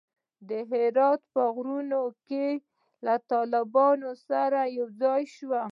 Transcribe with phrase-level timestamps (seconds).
[0.49, 2.49] د دهراوت په غرونو کښې
[3.05, 5.69] له طالبانو سره يوځاى سوم.